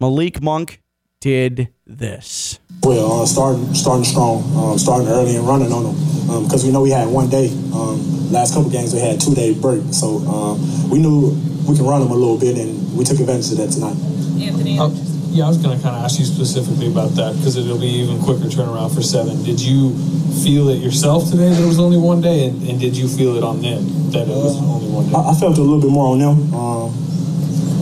[0.00, 0.82] Malik Monk
[1.20, 2.58] did this.
[2.82, 6.82] Well, uh, starting starting strong, um, starting early and running on them because we know
[6.82, 7.50] we had one day.
[7.72, 11.30] Um, last couple games we had two day break, so um, we knew
[11.68, 13.94] we can run them a little bit, and we took advantage of that tonight.
[14.42, 14.76] Anthony.
[14.76, 14.90] Uh,
[15.30, 17.86] yeah, I was going to kind of ask you specifically about that because it'll be
[18.02, 19.42] even quicker turnaround for seven.
[19.42, 19.94] Did you
[20.42, 23.36] feel it yourself today that it was only one day, and, and did you feel
[23.36, 25.14] it on them that it was only one day?
[25.14, 26.54] I, I felt a little bit more on them.
[26.54, 26.90] Um,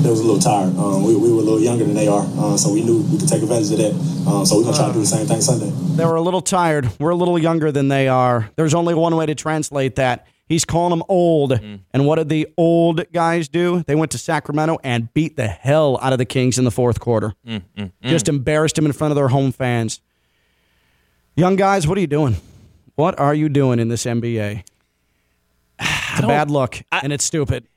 [0.03, 0.77] they was a little tired.
[0.77, 3.19] Um, we, we were a little younger than they are, uh, so we knew we
[3.19, 3.95] could take advantage of that.
[4.31, 5.71] Um, so we're gonna try to do the same thing Sunday.
[5.97, 6.89] They were a little tired.
[7.01, 8.51] We're a little younger than they are.
[8.57, 10.27] There's only one way to translate that.
[10.49, 11.53] He's calling them old.
[11.53, 11.81] Mm.
[11.93, 13.83] And what did the old guys do?
[13.87, 17.01] They went to Sacramento and beat the hell out of the Kings in the fourth
[17.01, 17.35] quarter.
[17.47, 20.01] Mm, mm, Just embarrassed them in front of their home fans.
[21.37, 22.37] Young guys, what are you doing?
[22.95, 24.65] What are you doing in this NBA?
[26.11, 27.69] It's a bad look, and it's stupid.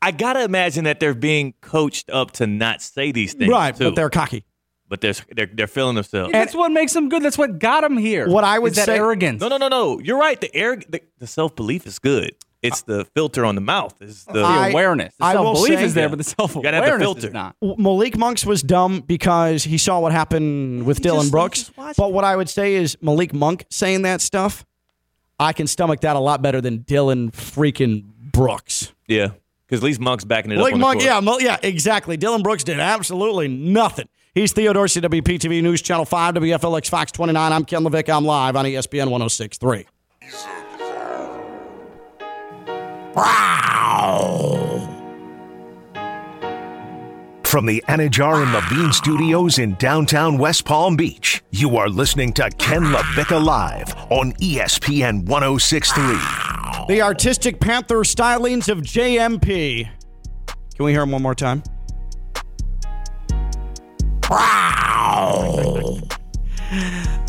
[0.00, 3.84] I gotta imagine that they're being coached up to not say these things, Right, too.
[3.86, 4.44] but they're cocky.
[4.92, 6.32] But they're they're, they're feeling themselves.
[6.32, 7.22] that's what makes them good.
[7.22, 8.28] That's what got them here.
[8.28, 9.40] What I would is that say- arrogance.
[9.40, 9.98] no, no, no, no.
[10.00, 10.38] You're right.
[10.38, 12.34] The air, the, the self belief is good.
[12.60, 13.94] It's the filter on the mouth.
[14.02, 15.14] Is the the awareness.
[15.18, 16.08] The I will self belief say- is there, Yeah.
[16.08, 17.56] but the self gotta have the awareness is not.
[17.62, 21.58] Malik Monks was dumb because he saw what happened with Dillon just- Brooks.
[21.60, 24.66] he just watched But what I would say is Malik Monk saying that stuff,
[25.40, 28.92] I can stomach that a lot better than Dillon freaking Brooks.
[29.08, 29.28] yeah.
[29.66, 30.74] Because at least Monk's backing it Malik up.
[30.74, 31.00] On the Monk,
[31.40, 31.42] court.
[31.42, 32.18] yeah, yeah, exactly.
[32.18, 34.06] Dillon Brooks did absolutely nothing.
[34.34, 37.52] He's Theo Dorsey, WPTV News Channel 5, WFLX Fox 29.
[37.52, 38.08] I'm Ken Levick.
[38.08, 39.86] I'm live on ESPN 1063.
[47.44, 52.48] From the Anajar and Levine Studios in downtown West Palm Beach, you are listening to
[52.52, 56.86] Ken LaVecchia Live on ESPN 1063.
[56.88, 59.86] The artistic Panther stylings of JMP.
[60.74, 61.62] Can we hear him one more time?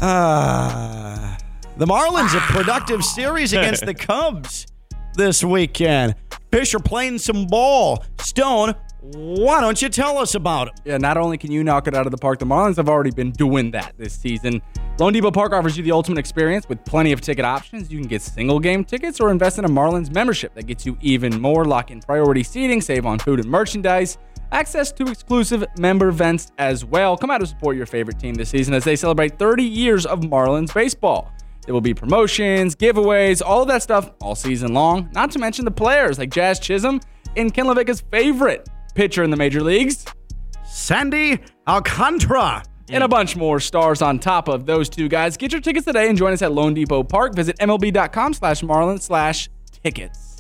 [0.02, 1.38] Ah.
[1.78, 4.68] the Marlins a productive series against the Cubs
[5.16, 6.16] this weekend.
[6.52, 8.04] Fisher playing some ball.
[8.20, 10.74] Stone, why don't you tell us about him?
[10.86, 13.12] Yeah, not only can you knock it out of the park, the Marlins have already
[13.12, 14.62] been doing that this season.
[14.98, 17.92] loanDepot Park offers you the ultimate experience with plenty of ticket options.
[17.92, 20.98] You can get single game tickets or invest in a Marlins membership that gets you
[21.02, 21.66] even more.
[21.66, 24.18] Lock in priority seating, save on food and merchandise,
[24.54, 27.18] access to exclusive member events as well.
[27.18, 30.22] Come out to support your favorite team this season as they celebrate 30 years of
[30.22, 31.32] Marlins baseball.
[31.66, 35.10] There will be promotions, giveaways, all of that stuff all season long.
[35.13, 37.00] Not to mention the players like Jazz Chisholm
[37.36, 40.06] and Ken LaVecchia's favorite pitcher in the major leagues,
[40.66, 42.63] Sandy Alcantara.
[42.89, 45.38] and a bunch more stars on top of those two guys.
[45.38, 47.34] Get your tickets today and join us at loanDepot Park.
[47.34, 50.33] Visit MLB.com slash Marlin slash tickets.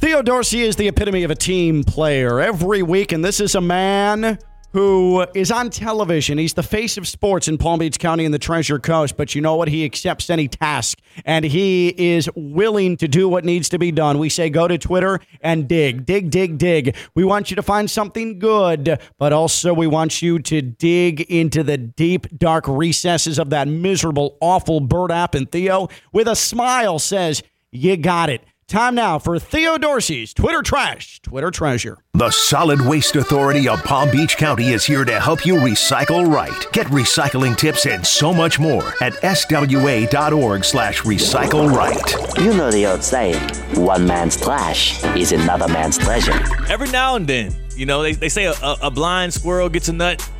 [0.00, 3.60] Theo Dorsey is the epitome of a team player every week, and this is a
[3.60, 4.38] man
[4.72, 6.38] who is on television.
[6.38, 9.42] He's the face of sports in Palm Beach County and the Treasure Coast, but you
[9.42, 9.68] know what?
[9.68, 14.18] He accepts any task, and he is willing to do what needs to be done.
[14.18, 16.96] We say go to Twitter and dig, dig, dig, dig.
[17.14, 21.62] We want you to find something good, but also we want you to dig into
[21.62, 25.34] the deep, dark recesses of that miserable, awful bird app.
[25.34, 28.42] And Theo, with a smile, says, You got it.
[28.70, 31.98] Time now for Theo Dorsey's Twitter Trash, Twitter Treasure.
[32.14, 36.54] The Solid Waste Authority of Palm Beach County is here to help you recycle right.
[36.72, 42.38] Get recycling tips and so much more at swa.org slash recycle right.
[42.38, 43.40] You know the old saying,
[43.74, 46.40] one man's trash is another man's treasure.
[46.68, 49.88] Every now and then, you know, they, they say a, a, a blind squirrel gets
[49.88, 50.30] a nut.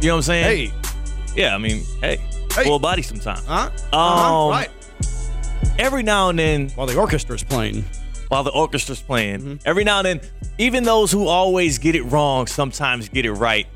[0.00, 0.70] You know what I'm saying?
[0.70, 0.72] Hey.
[1.36, 2.16] Yeah, I mean, hey,
[2.50, 2.64] Hey.
[2.64, 3.44] full body sometimes.
[3.44, 3.68] Huh?
[3.92, 4.70] Um, right.
[5.78, 7.84] Every now and then, While the orchestra's playing.
[8.28, 9.54] while the orchestra's playing, Mm-hmm.
[9.64, 10.20] every now and then,
[10.58, 13.66] even those who always get it wrong sometimes get it right.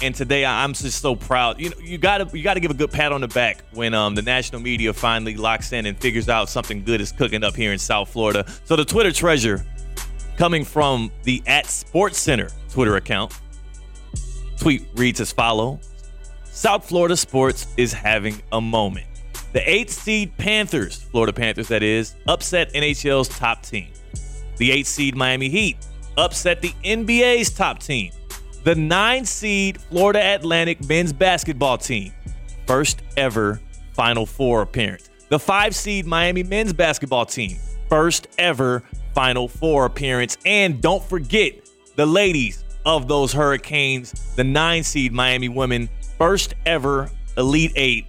[0.00, 1.58] And today, I'm just so proud.
[1.58, 4.14] You know, you gotta you gotta give a good pat on the back when um,
[4.14, 7.72] the national media finally locks in and figures out something good is cooking up here
[7.72, 8.44] in South Florida.
[8.64, 9.66] So the Twitter treasure,
[10.36, 13.36] coming from the at Sports Center Twitter account,
[14.56, 15.80] tweet reads as follow:
[16.44, 19.07] South Florida sports is having a moment.
[19.52, 23.88] The eight seed Panthers, Florida Panthers, that is, upset NHL's top team.
[24.58, 25.78] The eight seed Miami Heat
[26.18, 28.12] upset the NBA's top team.
[28.64, 32.12] The nine seed Florida Atlantic men's basketball team,
[32.66, 33.60] first ever
[33.92, 35.08] Final Four appearance.
[35.28, 37.56] The five seed Miami men's basketball team,
[37.88, 38.82] first ever
[39.14, 40.36] Final Four appearance.
[40.44, 41.54] And don't forget
[41.96, 48.06] the ladies of those Hurricanes, the nine seed Miami women, first ever Elite Eight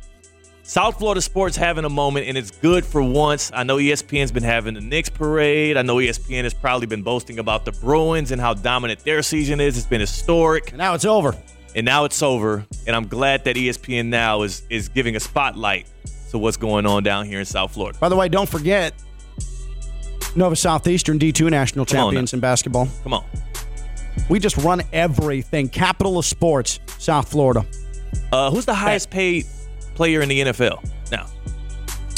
[0.70, 3.50] South Florida sports having a moment, and it's good for once.
[3.56, 5.78] I know ESPN's been having the Knicks parade.
[5.78, 9.60] I know ESPN has probably been boasting about the Bruins and how dominant their season
[9.60, 9.80] is.
[9.80, 11.36] It's been historic, And now it's over.
[11.74, 12.68] and now it's over.
[12.86, 15.88] And I'm glad that ESPN now is is giving a spotlight
[16.30, 17.98] to what's going on down here in South Florida.
[17.98, 18.94] By the way, don't forget
[20.36, 22.88] Nova Southeastern D2 national Come champions in basketball.
[23.02, 23.26] Come on,
[24.30, 25.68] We just run everything.
[25.68, 27.66] Capital of sports, South Florida.
[28.32, 29.48] uh, who's the highest paid
[30.00, 30.82] player in the NFL
[31.12, 31.26] now?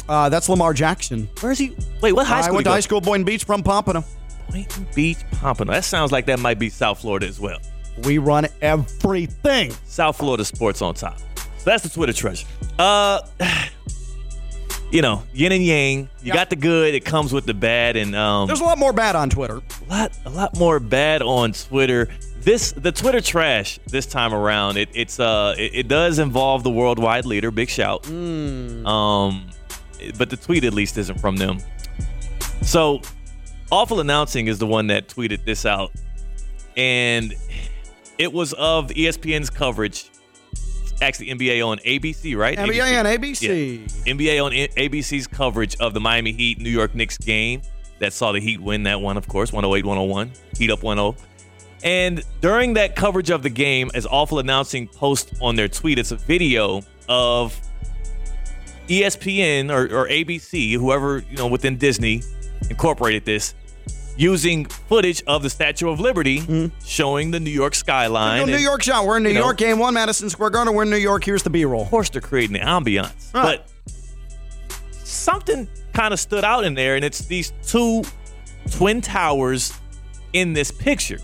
[0.07, 1.27] Uh, that's Lamar Jackson.
[1.39, 1.75] Where's he?
[1.99, 2.53] Wait, what high school?
[2.53, 4.03] I went to high school, Boynton Beach from Pompano.
[4.51, 5.71] Boynton Beach, Pompano.
[5.71, 7.57] That sounds like that might be South Florida as well.
[8.03, 9.71] We run everything.
[9.85, 11.17] South Florida sports on top.
[11.17, 12.45] So that's the Twitter treasure.
[12.77, 13.21] Uh,
[14.91, 15.99] you know, yin and yang.
[16.21, 16.35] You Yep.
[16.35, 19.15] got the good, it comes with the bad, and um, There's a lot more bad
[19.15, 19.57] on Twitter.
[19.57, 22.09] a lot, a lot more bad on Twitter.
[22.43, 24.77] This the Twitter trash this time around.
[24.77, 27.51] It it's uh it, it does involve the worldwide leader.
[27.51, 28.07] Big shout.
[28.09, 29.49] Um,
[30.17, 31.59] but the tweet at least isn't from them.
[32.63, 33.01] So
[33.71, 35.91] Awful Announcing is the one that tweeted this out.
[36.75, 37.33] And
[38.17, 40.09] it was of ESPN's coverage.
[41.01, 42.57] Actually, NBA on ABC, right?
[42.57, 43.87] NBA on ABC.
[44.05, 44.13] Yeah.
[44.13, 47.61] NBA on ABC's coverage of the Miami Heat New York Knicks game
[47.99, 50.31] that saw the Heat win that one, of course, 108 101.
[50.57, 51.15] Heat up 1 0.
[51.83, 56.11] And during that coverage of the game, as Awful Announcing post on their tweet, it's
[56.11, 57.59] a video of
[58.87, 62.21] ESPN or, or ABC, whoever, you know, within Disney
[62.69, 63.55] incorporated this,
[64.17, 66.67] using footage of the Statue of Liberty hmm.
[66.85, 68.45] showing the New York skyline.
[68.45, 69.05] New and- York shot.
[69.05, 70.73] We're in New you know, York, game one, Madison Square Garden.
[70.73, 71.23] We're in New York.
[71.23, 71.83] Here's the B-roll.
[71.83, 73.33] Of course, they're creating the ambiance.
[73.33, 73.61] Right.
[73.65, 73.71] But
[75.03, 78.03] something kind of stood out in there, and it's these two
[78.71, 79.73] twin towers
[80.33, 81.19] in this picture.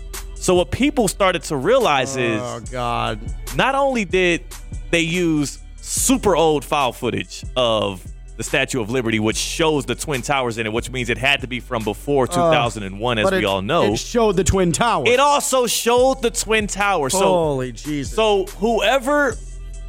[0.48, 3.20] So what people started to realize oh, is Oh God.
[3.54, 4.42] not only did
[4.90, 8.02] they use super old file footage of
[8.38, 11.42] the Statue of Liberty, which shows the twin towers in it, which means it had
[11.42, 13.92] to be from before 2001, as we it- all know.
[13.92, 15.10] it showed the twin towers.
[15.10, 17.12] It also showed the twin towers.
[17.12, 18.16] So Holy Jesus.
[18.16, 19.36] so whoever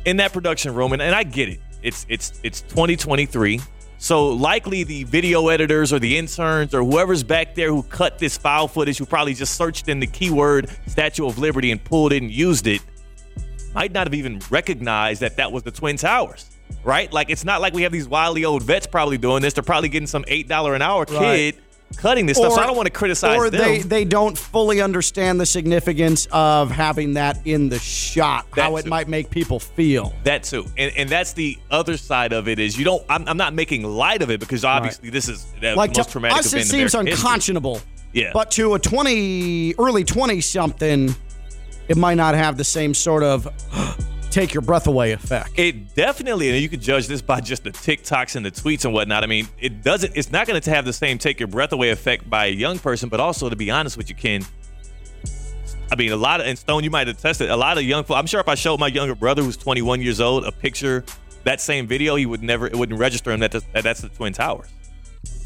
[0.03, 3.61] in that production room, and, and I get it, it's it's it's 2023.
[4.01, 8.37] So likely the video editors or the interns or whoever's back there who cut this
[8.37, 12.23] file footage, who probably just searched in the keyword Statue of Liberty and pulled it
[12.23, 12.81] and used it,
[13.75, 16.49] might not have even recognized that that was the Twin Towers.
[16.83, 17.11] Right?
[17.11, 19.53] Like it's not like we have these wily old vets probably doing this.
[19.53, 21.55] They're probably getting some eight dollar an hour Right.
[21.97, 22.53] Cutting this stuff.
[22.53, 23.61] So I don't want to criticize or them.
[23.61, 28.85] they they don't fully understand the significance of having that in the shot, how That
[28.85, 30.13] it might make people feel.
[30.23, 33.03] That too, and and that's the other side of it is you don't.
[33.09, 36.37] I'm, I'm not making light of it because obviously this is the Like most traumatic
[36.39, 37.27] us, it event in seems American history.
[37.27, 37.81] unconscionable.
[38.13, 38.31] Yeah.
[38.33, 41.13] But to a twenty, early twenty something,
[41.87, 43.47] it might not have the same sort of
[44.31, 45.51] take your breath away effect.
[45.57, 48.93] It definitely, and you could judge this by just the TikToks and the tweets and
[48.93, 49.23] whatnot.
[49.23, 50.15] I mean, it doesn't.
[50.15, 52.79] It's not going to have the same take your breath away effect by a young
[52.79, 54.45] person, but also to be honest with you, Ken.
[55.91, 58.05] I mean, a lot of and Stone, you might have tested a lot of young.
[58.09, 61.03] I'm sure if I showed my younger brother, who's 21 years old, a picture
[61.45, 62.67] that same video, he would never.
[62.67, 64.67] It wouldn't register him that, the, that that's the Twin Towers.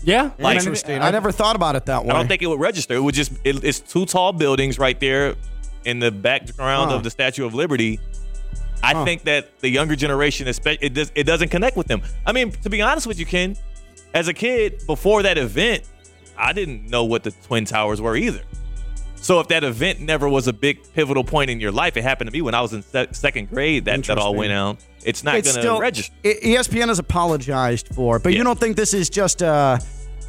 [0.04, 1.02] Yeah, Like- Interesting.
[1.02, 2.10] I, never thought about it that way.
[2.12, 2.94] I don't think it would register.
[2.96, 3.32] It would just.
[3.46, 5.36] It, it's two tall buildings right there
[5.86, 6.98] in the background Huh.
[6.98, 8.02] of the Statue of Liberty.
[8.84, 9.06] I Huh.
[9.06, 12.02] think that the younger generation, espe- it does, it doesn't connect with them.
[12.26, 13.56] I mean, to be honest with you, Ken,
[14.14, 15.84] as a kid before that event,
[16.38, 18.42] I didn't know what the Twin Towers were either.
[19.16, 22.30] So if that event never was a big pivotal point in your life, it happened
[22.30, 23.86] to me when I was in se- second grade.
[23.86, 24.80] That that all went out.
[25.06, 26.14] It's not going to register.
[26.26, 29.78] ESPN has apologized for, but you don't think this is just uh,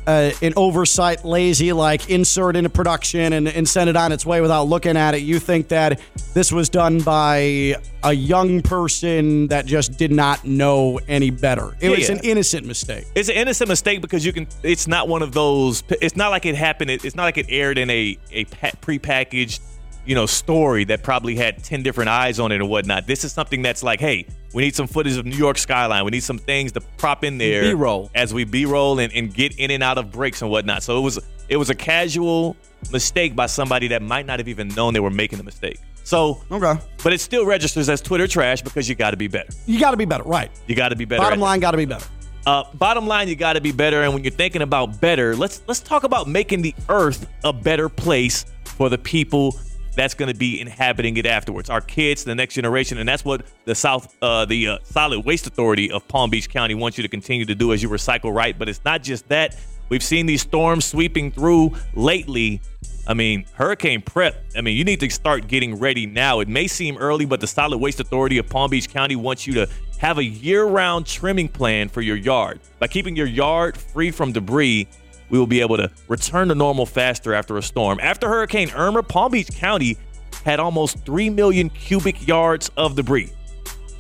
[0.07, 4.41] uh, an oversight, lazy, like insert into production and, and send it on its way
[4.41, 5.23] without looking at it.
[5.23, 6.01] You think that
[6.35, 11.75] this was done by a young person that just did not know any better?
[11.81, 12.17] It Yeah, was yeah.
[12.17, 13.07] an innocent mistake.
[13.15, 14.47] It's an innocent mistake because you can.
[14.63, 15.83] It's not one of those.
[16.03, 16.91] It's not like it happened.
[16.91, 19.61] It's not like it aired in a a pa- prepackaged,
[20.07, 23.07] you know, story that probably had ten different eyes on it or whatnot.
[23.07, 26.05] This is something that's like, hey, we need some footage of New York skyline.
[26.05, 28.11] We need some things to prop in there, B-roll.
[28.15, 30.83] as we b-roll and, and get in and out of breaks and whatnot.
[30.83, 32.57] So it was it was a casual
[32.93, 35.79] mistake by somebody that might not have even known they were making a mistake.
[36.05, 36.79] So, Okay.
[37.03, 39.49] but it still registers as Twitter trash because you got to be better.
[39.65, 40.51] You got to be better, right?
[40.67, 41.23] You got to be better.
[41.23, 42.05] Bottom line, got to be better.
[42.47, 44.03] Uh, bottom line, you got to be better.
[44.03, 47.89] And when you're thinking about better, let's let's talk about making the earth a better
[47.89, 49.57] place for the people
[49.95, 51.71] that's going to be inhabiting it afterwards.
[51.71, 55.47] Our kids, the next generation, and that's what the South, uh, the uh, Solid Waste
[55.47, 58.59] Authority of Palm Beach County wants you to continue to do as you recycle right.
[58.59, 59.57] But it's not just that.
[59.91, 62.63] We've seen these storms sweeping through lately.
[63.07, 64.43] I mean, hurricane prep.
[64.57, 66.41] I mean, you need to start getting ready now.
[66.41, 69.53] It may seem early, but the Solid Waste Authority of Palm Beach County wants you
[69.55, 72.61] to have a year round trimming plan for your yard.
[72.79, 74.89] By keeping your yard free from debris,
[75.31, 77.99] we will be able to return to normal faster after a storm.
[78.01, 79.97] After Hurricane Irma, Palm Beach County
[80.45, 83.33] had almost 3 million cubic yards of debris.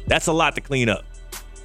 [0.06, 1.04] That's a lot to clean up.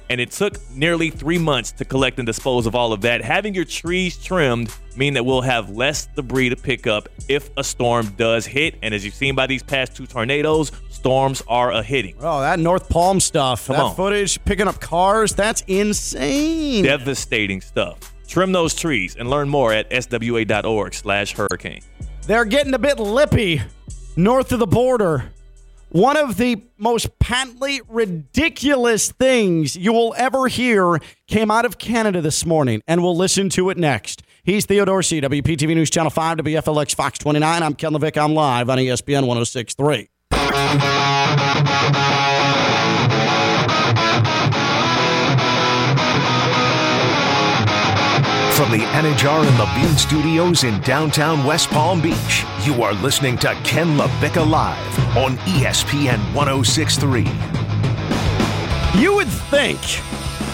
[0.08, 3.22] And it took nearly three months to collect and dispose of all of that.
[3.22, 7.62] Having your trees trimmed mean that we'll have less debris to pick up if a
[7.62, 8.74] storm does hit.
[8.82, 12.16] And as you've seen by these past two tornadoes, storms are a hitting.
[12.18, 13.94] Oh, that North Palm stuff, Come that on.
[13.94, 16.82] footage, picking up cars, that's insane.
[16.82, 17.98] Devastating stuff.
[18.30, 21.82] Trim those trees and learn more at swa.org slash hurricane.
[22.28, 23.60] They're getting a bit lippy
[24.14, 25.32] north of the border.
[25.88, 32.20] One of the most patently ridiculous things you will ever hear came out of Canada
[32.20, 34.22] this morning, and we'll listen to it next.
[34.44, 35.20] He's Theo Dorsey.
[35.20, 37.64] WPTV News Channel 5, WFLX Fox 29.
[37.64, 38.16] I'm Ken Levick.
[38.16, 40.08] I'm live on ESPN 1063.
[48.60, 53.38] From the Anajar and the Levine Studios in downtown West Palm Beach, you are listening
[53.38, 57.22] to Ken LaVecchia Live on ESPN 1063.
[59.00, 59.80] You would think,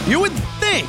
[0.08, 0.86] you would think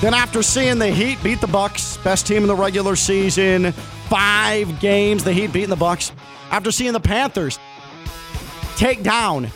[0.00, 4.78] that after seeing the Heat beat the Bucks, best team in the regular season, five
[4.78, 6.12] games, the Heat beating the Bucks,
[6.52, 7.58] after seeing the Panthers
[8.76, 9.50] take down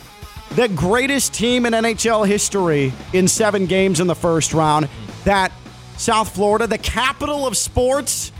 [0.55, 4.89] the greatest team in NHL history in seven games in the first round,
[5.23, 5.53] that
[5.99, 8.31] South Florida, the capital of sports,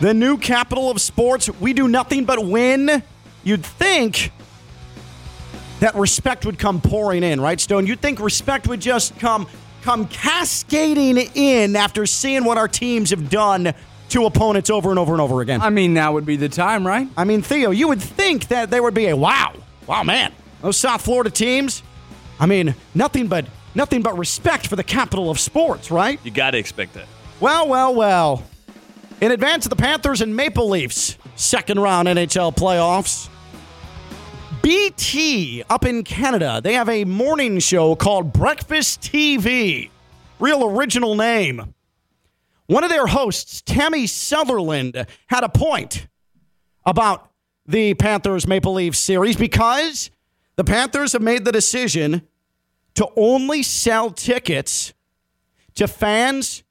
[0.00, 3.02] the new capital of sports, we do nothing but win.
[3.44, 4.32] You'd think
[5.80, 7.86] that respect would come pouring in, right, Stone?
[7.86, 9.46] You'd think respect would just come
[9.82, 13.74] come cascading in after seeing what our teams have done
[14.08, 15.60] to opponents over and over and over again.
[15.60, 17.06] I mean, now would be the time, right?
[17.14, 19.52] I mean, Theo, you would think that there would be a wow,
[19.86, 20.32] wow, man.
[20.62, 21.82] Those South Florida teams.
[22.40, 23.44] I mean, nothing but
[23.76, 26.18] nothing but respect for the capital of sports, right?
[26.24, 27.06] You got to expect that.
[27.38, 28.42] Well, well, well.
[29.20, 33.28] In advance of the Panthers and Maple Leafs second round NHL playoffs,
[34.62, 39.90] BT up in Canada, they have a morning show called Breakfast TV.
[40.40, 41.74] Real original name.
[42.66, 46.08] One of their hosts, Tammy Sutherland, had a point
[46.84, 47.30] about
[47.66, 50.10] the Panthers Maple Leafs series because
[50.56, 52.22] the Panthers have made the decision
[52.96, 54.92] to only sell tickets
[55.74, 56.62] to fans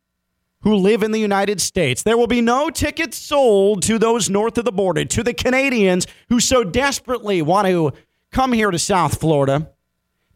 [0.61, 2.01] who live in the United States.
[2.03, 6.07] There will be no tickets sold to those north of the border, to the Canadians
[6.29, 7.93] who so desperately want to
[8.31, 9.71] come here to South Florida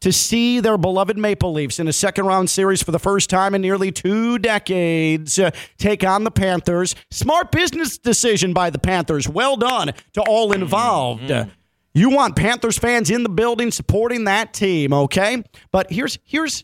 [0.02, 3.54] to see their beloved Maple Leafs in a second round series for the first time
[3.54, 6.96] in nearly two decades uh, take on the Panthers.
[7.12, 9.28] Smart business decision by the Panthers.
[9.28, 11.32] Well done to all involved.
[11.32, 11.46] Uh,
[11.94, 15.44] you want Panthers fans in the building supporting that team, okay?
[15.72, 16.64] But here's here's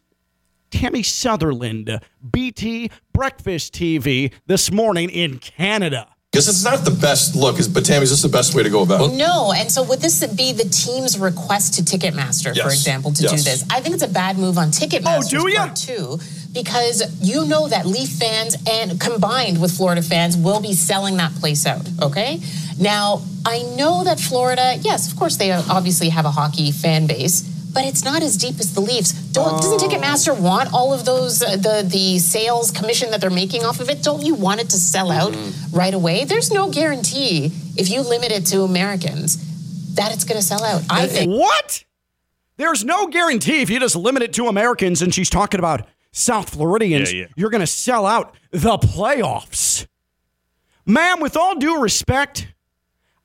[0.72, 2.00] Tammy Sutherland,
[2.32, 6.15] BT Breakfast TV this morning in Canada.
[6.36, 8.70] Because it's not the best look, is- but Tammy, is this the best way to
[8.70, 9.14] go about it?
[9.16, 13.38] No, and so would this be the team's request to Ticketmaster, for example, to do
[13.38, 13.64] this?
[13.70, 15.60] I think it's a bad move on Ticketmaster's Oh, do ya?
[15.68, 16.20] part too,
[16.52, 21.34] because you know that Leaf fans and combined with Florida fans will be selling that
[21.36, 21.88] place out.
[22.02, 22.42] Okay,
[22.78, 27.44] now I know that Florida, yes, of course they obviously have a hockey fan base.
[27.76, 29.12] But it's not as deep as the Leafs.
[29.12, 33.66] Don't, Doesn't Ticketmaster want all of those uh, the the sales commission that they're making
[33.66, 34.02] off of it?
[34.02, 35.36] Don't you want it to sell out
[35.74, 36.24] right away?
[36.24, 39.38] There's no guarantee if you limit it to Americans
[39.96, 40.84] that it's going to sell out.
[40.90, 41.30] I think.
[41.32, 41.84] What?
[42.58, 46.52] There's no guarantee if you just limit it to Americans and she's talking about South
[46.52, 47.28] Floridians, Yeah, yeah.
[47.36, 49.86] you're going to sell out the playoffs.
[50.86, 52.48] Ma'am, with all due respect,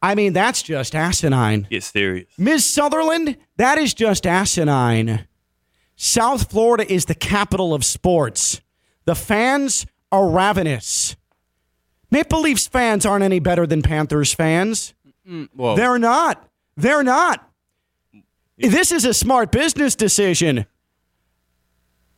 [0.02, 1.66] I mean, that's just asinine.
[1.70, 2.28] Get serious.
[2.38, 2.64] Ms.
[2.64, 5.26] Sutherland, that is just asinine.
[5.96, 8.60] South Florida is the capital of sports.
[9.04, 11.16] The fans are ravenous.
[12.10, 14.94] Maple Leafs fans aren't any better than Panthers fans.
[15.76, 16.48] They're not.
[16.76, 17.46] They're not.
[18.56, 20.66] This is a smart business decision.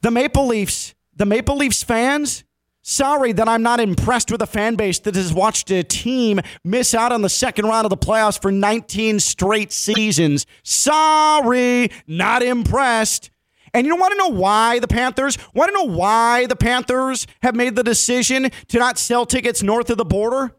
[0.00, 2.44] The Maple Leafs, the Maple Leafs fans,
[2.82, 6.94] sorry that I'm not impressed with a fan base that has watched a team miss
[6.94, 10.46] out on the second round of the playoffs for 19 straight seasons.
[10.62, 13.30] Sorry, not impressed.
[13.74, 15.38] And you want to know why the Panthers?
[15.54, 19.88] Want to know why the Panthers have made the decision to not sell tickets north
[19.88, 20.54] of the border?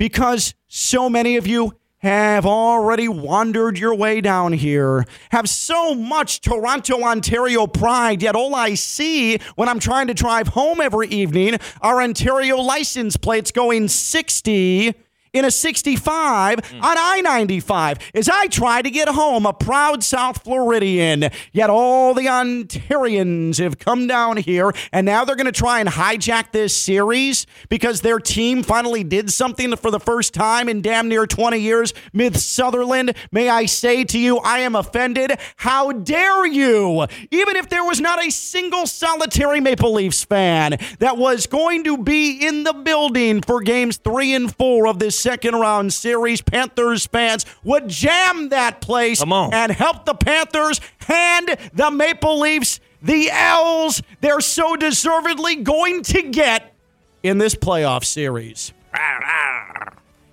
[0.00, 6.40] because so many of you have already wandered your way down here, have so much
[6.40, 11.58] Toronto, Ontario pride, yet all I see when I'm trying to drive home every evening
[11.82, 14.94] are Ontario license plates going 60
[15.32, 16.82] in a 65 mm.
[16.82, 21.30] on I 95 as I try to get home, a proud South Floridian.
[21.52, 25.88] Yet all the Ontarians have come down here, and now they're going to try and
[25.88, 31.08] hijack this series because their team finally did something for the first time in damn
[31.08, 31.94] near 20 years.
[32.12, 35.38] Myth Sutherland, may I say to you, I am offended.
[35.56, 37.06] How dare you?
[37.30, 41.98] Even if there was not a single solitary Maple Leafs fan that was going to
[41.98, 47.06] be in the building for games three and four of this second round series, Panthers
[47.06, 49.52] fans would jam that place Come on.
[49.54, 56.22] and help the Panthers hand the Maple Leafs the L's they're so deservedly going to
[56.22, 56.74] get
[57.22, 58.72] in this playoff series.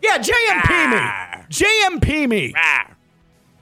[0.02, 1.00] Yeah, JMP me.
[1.50, 2.54] JMP me.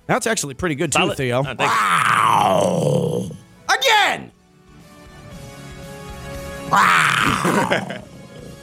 [0.07, 1.17] That's actually pretty good too, Solid.
[1.17, 1.43] Theo.
[1.45, 3.30] Oh,
[3.67, 4.32] thank you.
[6.71, 8.01] Again.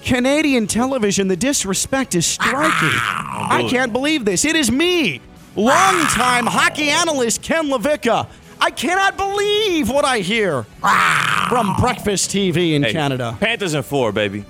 [0.05, 2.91] Canadian television, the disrespect is striking.
[2.91, 4.45] I can't believe this.
[4.45, 5.21] It is me,
[5.57, 8.27] longtime hockey analyst Ken LaVecchia.
[8.61, 10.65] I cannot believe what I hear.
[11.49, 13.37] from Breakfast TV in Hey, Canada.
[13.41, 14.45] Panthers in four, baby.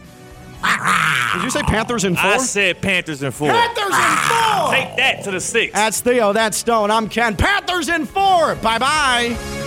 [1.34, 2.30] Did you say Panthers in four?
[2.30, 3.48] I said Panthers in four.
[3.48, 4.70] Panthers in four!
[4.70, 5.72] Take that to the six.
[5.72, 6.32] That's Theo.
[6.32, 6.90] That's Stone.
[6.90, 7.36] I'm Ken.
[7.36, 8.54] Panthers in four.
[8.56, 9.61] Bye bye.